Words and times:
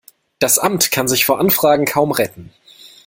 Das 0.39 0.57
Amt 0.57 0.89
kann 0.89 1.07
sich 1.07 1.25
vor 1.25 1.39
Anfragen 1.39 1.85
kaum 1.85 2.11
retten. 2.11 2.51